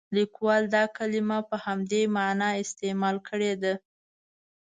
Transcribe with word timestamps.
لیکوال 0.15 0.63
دا 0.75 0.83
کلمه 0.97 1.37
په 1.49 1.55
همدې 1.65 2.01
معنا 2.15 2.49
استعمال 2.63 3.15
کړې 3.27 3.53
ده. 3.61 3.73